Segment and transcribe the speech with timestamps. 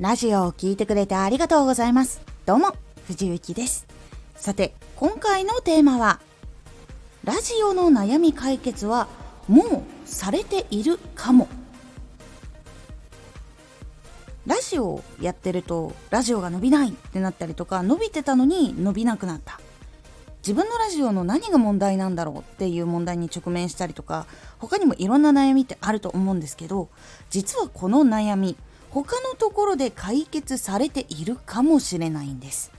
[0.00, 2.20] ラジオを聴いてくれてありがとうございます。
[2.46, 2.74] どうも、
[3.06, 3.86] 藤幸です。
[4.34, 6.18] さて、今回のテーマは、
[7.22, 9.06] ラジオの悩み解決は
[9.46, 11.46] もうされているかも。
[14.48, 19.60] ラジオをやってると、ラジオが伸びないってなったりとか、伸びてたのに伸びなくなった。
[20.38, 24.26] 自分のラジオの何が問題なんだろうっていう問題に直面したりとか
[24.58, 26.90] 他にもいろんな悩みってあると思うんですけど
[27.30, 28.54] 実はこの悩み
[28.94, 32.70] 他のところで解決されているかもしれないんです。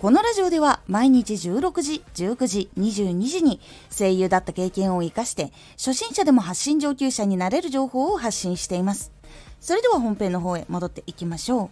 [0.00, 3.60] このラジオでは毎日16時、19時、22時に
[3.96, 9.12] 声優だった経験を活かして初心者でも発信上級者になれる情報を発信しています。
[9.60, 11.70] それでは本編の方へ戻っていきましょ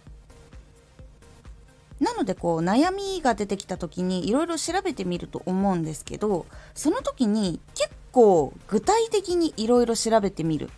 [1.99, 2.03] う。
[2.05, 10.69] なのでこう悩みが出てきた時にいろいろ調べてみると思うんですけどその時に結構具体的にいろいろ調べてみる。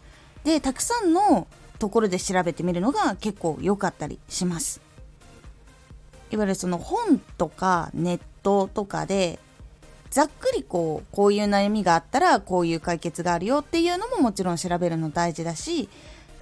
[0.44, 1.46] でたくさんの
[1.80, 4.82] ところで調べてみるのが結構良かったりします。
[6.32, 9.40] いわゆるその本とかネットとかで
[10.12, 15.90] ざっくりこうこういう悩みがあったらこういう解決があるよっていうのももちろん調べるの大事だし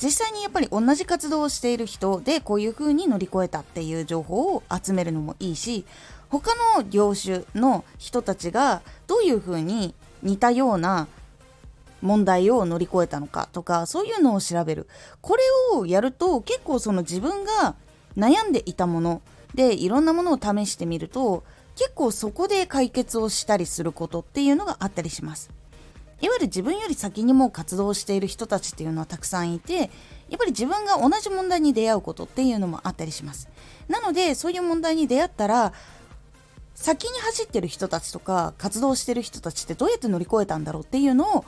[0.02, 5.86] 実際にやっぱり同じ活動をしている人でこういう風に乗り越えたっていう情報を集めるのもいいし
[6.30, 11.08] 他の業種の人たちがどういう風に似たような
[12.02, 14.88] 問題を乗り越えたのかとかそういうのを調べる。
[15.22, 17.76] これをやると結構その自分が
[18.18, 19.22] 悩んでいたもの
[19.56, 21.44] でいろんなものを試してみると
[21.76, 25.52] 結構そこで解決をしたりすることっていうのがあったりします。
[26.20, 29.90] いわゆる自分より先にも活動している人たちっていうのはたくさんいてやっ
[30.40, 33.48] ぱり自分が同じ問題に出会うことっていうのもあったりします。
[33.88, 35.74] なのでそういう問題に出会ったら
[36.74, 41.46] 先に走ってる人たちとか活動してる人たちってどうやって乗り越えたんだろうっていうのを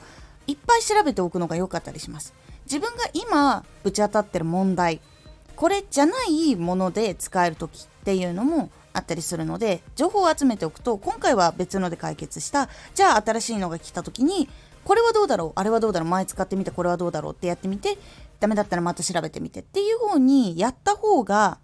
[0.50, 2.34] いっぱい調べておくのが良かったりします。
[2.70, 5.00] 自分が今ぶち当たってる問題
[5.56, 14.48] これじゃないもので使える時っていうのもあったりするので情報を集めておくと今回は別ので解決したじゃあ新しいのが来た時に
[14.84, 17.98] これはどうだろうあれはどうだろう前使ってみてこれはどうだろうってやってみて
[18.38, 21.58] ダメだったらまた調べてみてっていう方にやった方が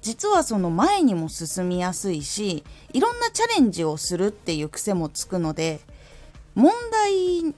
[0.00, 5.80] 実はその前にも進みやすいしいろんなチャレンジをするっていう癖もつくので
[6.54, 7.54] 問題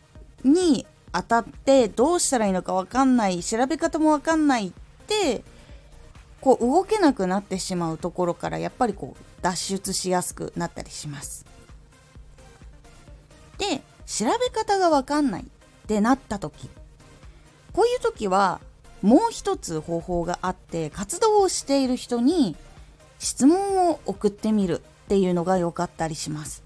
[0.46, 4.72] に当たってどうしたらいいのか分かんない調べ方も分かんないっ
[5.06, 5.42] て
[6.40, 11.46] こう動けなくなってしまうところからやっぱりこう脱出しやすくなったりします。
[13.58, 15.46] で調べ方が分かんないっ
[15.86, 16.68] てなった時
[17.72, 18.60] こういう時は
[19.02, 22.56] もう一つ方法があって活動をしている人に
[23.18, 26.62] 質問を送ってみるっていうのが良かったりします。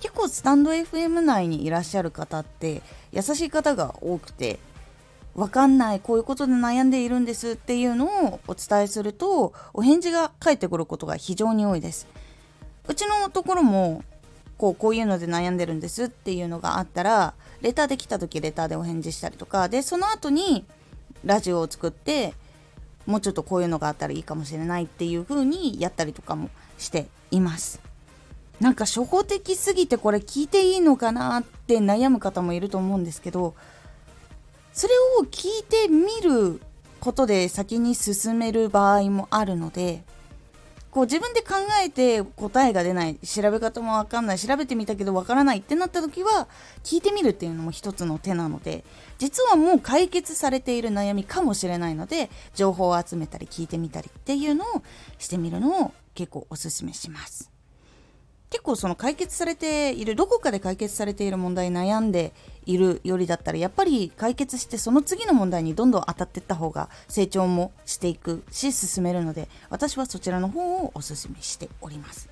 [0.00, 4.58] 結構スタンド FM 内にいらっしゃる方って優しい方が多くて
[5.34, 12.06] わかんないこういうことで悩んでいるんですっていうのをお伝えするとお返事が返ってくることが非常に多いです。
[12.86, 14.02] うちのところも
[14.58, 20.66] こうこういうので悩んでるんですっていうのがあったらレターできた時レターでお返事したりとかでその後に
[21.24, 22.34] ラジオを作って
[23.06, 27.91] もうちょっとこういうのがあったらいいかもしれないっていう風にやったりとかもしています。
[28.60, 33.54] なんか初歩的すぎてこれ聞いていいのかなって悩む方もいると思うんですけど
[34.72, 36.60] それを聞いてみる
[37.00, 40.04] ことで先に進める場合もあるので
[40.92, 46.48] こう自分で考えて答えが出ない調べ方もわかんない調べてみたけどわからないってなった時は
[46.84, 48.84] 聞いてみるっていうのも一つの手なので
[49.18, 54.82] 実はもう解決されている悩みかもしれないので情報を集めたり聞いてみたりっていうのを
[55.18, 57.51] してみるのを結構おすすめします。
[58.52, 62.34] 結構その解決されているどこかで解決されている問題に悩んで
[62.66, 72.28] いるよりだったらやっぱり解決してその次の問題にどんどん当たっていった方が成長もしていくし進めるので私はそちらの方をおすすめしております。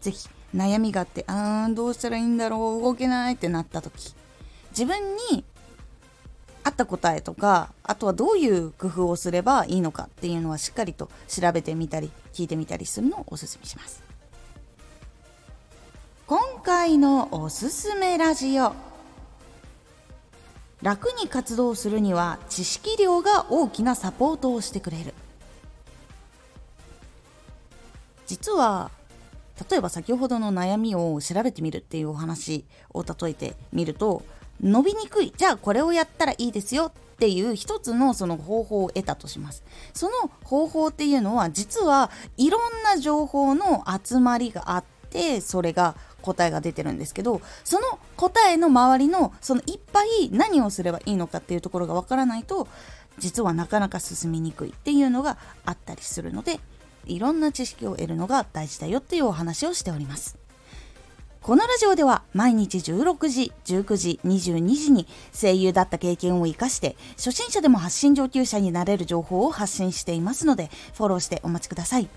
[0.00, 4.14] 是非悩みがあってあーどうしたらいいんだろう動けないってなった時
[4.70, 4.96] 自分
[5.30, 5.44] に
[6.64, 14.07] 合った答えとかあとはどういう工夫をすればいいのかっていうのはしっかりと調べてみたり聞いてみたりするのをおすすめします。
[16.28, 18.74] 今回のおすすめラジオ。
[20.82, 25.14] 楽に活動するには知識量が大きなサポートをしてくれる。
[28.26, 28.90] 実は
[29.70, 34.22] 例えば先ほどの悩みを調べてみるっていうお話を例えてみると
[34.60, 35.32] 伸びにくい。
[35.34, 39.64] じゃあこれをやったらいいですよっていう一つのその方法を得たとします。
[39.94, 52.68] その方法っていうのは実はいろんな情報の集まりがあってそれが答えが出てるんですけどその答えの周りのそのいっぱい何をすればいいのかっていうところがわからないと
[53.18, 56.60] 実はなかなか進みにくいっていうのがあったりするので
[57.06, 60.38] いろんな知識を得るのが大事だよっていうお話をしております
[61.40, 72.08] このラジオでは毎日16時、19時、22時に声優だった経験を活かして初心者でも発信上級者になれる情報を発信していますのでフォローしてお待ちください。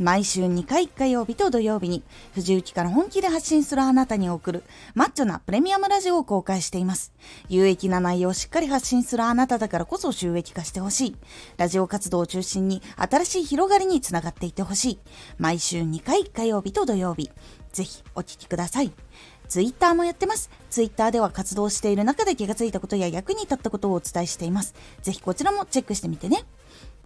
[0.00, 2.02] 毎週2回火曜日と土曜日に
[2.32, 4.64] 藤雪から本気で発信するあなたに送る
[4.94, 7.12] マッチョなプレミアムラジオを公開しています。
[7.50, 11.16] 有益な内容をしっかり発信するあなただからこそ収益化してほしい。
[11.58, 14.98] ラジオ活動を中心に新しい広がりにつながっていってほしい。
[15.36, 17.30] 毎週2回火曜日と土曜日。
[17.70, 18.92] ぜひお聴きください。
[19.48, 20.48] ツイッターもやってます。
[20.70, 24.74] ツイッターでは活動している中で気がついたことや役に立ったことをお伝えしています。
[25.02, 26.44] ぜひこちらもチェックしてみてね。